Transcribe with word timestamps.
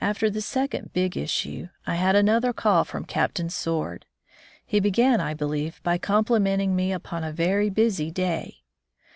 After 0.00 0.28
the 0.28 0.40
second 0.40 0.92
"Big 0.92 1.16
Issue 1.16 1.68
'\ 1.76 1.86
I 1.86 1.94
had 1.94 2.16
an 2.16 2.28
other 2.28 2.52
call 2.52 2.82
from 2.84 3.04
Captain 3.04 3.48
Sword. 3.48 4.06
He 4.66 4.80
began, 4.80 5.20
I 5.20 5.34
believe, 5.34 5.80
by 5.84 5.98
complimenting 5.98 6.74
me 6.74 6.90
upon 6.92 7.22
a 7.22 7.30
very 7.30 7.70
busy 7.70 8.10
day. 8.10 8.64